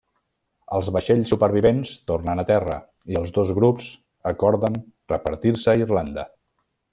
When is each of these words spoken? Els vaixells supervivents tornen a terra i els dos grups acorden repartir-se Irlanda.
Els 0.77 0.87
vaixells 0.93 1.33
supervivents 1.33 1.91
tornen 2.11 2.41
a 2.43 2.45
terra 2.51 2.77
i 3.13 3.19
els 3.21 3.35
dos 3.37 3.53
grups 3.59 3.91
acorden 4.33 4.81
repartir-se 5.15 5.77
Irlanda. 5.85 6.27